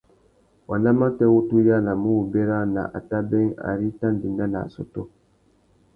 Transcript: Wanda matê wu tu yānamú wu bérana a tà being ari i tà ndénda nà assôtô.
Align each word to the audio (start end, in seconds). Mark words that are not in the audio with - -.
Wanda 0.69 0.91
matê 0.99 1.25
wu 1.33 1.39
tu 1.49 1.57
yānamú 1.67 2.09
wu 2.17 2.23
bérana 2.33 2.83
a 2.97 2.99
tà 3.09 3.17
being 3.29 3.53
ari 3.69 3.87
i 3.91 3.97
tà 3.99 4.07
ndénda 4.15 4.45
nà 4.53 4.59
assôtô. 4.67 5.01